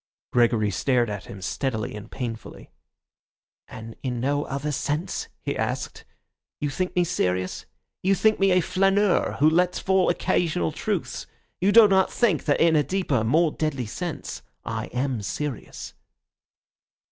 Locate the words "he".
5.43-5.55